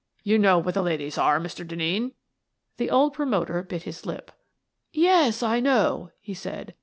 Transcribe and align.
You 0.23 0.39
know 0.39 0.57
what 0.57 0.73
the 0.73 0.81
ladies 0.81 1.19
are, 1.19 1.39
Mr. 1.39 1.63
Denneen." 1.63 2.13
The 2.77 2.89
old 2.89 3.13
promoter 3.13 3.61
bit 3.61 3.83
his 3.83 4.03
lip. 4.03 4.31
11 4.93 5.03
Yes, 5.03 5.43
I 5.43 5.59
know," 5.59 6.09
he 6.19 6.33
said. 6.33 6.73